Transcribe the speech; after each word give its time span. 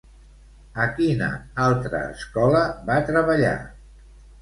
A 0.85 0.87
quina 1.01 1.27
altra 1.67 2.01
escola 2.17 2.65
va 2.91 3.01
treballar? 3.15 3.57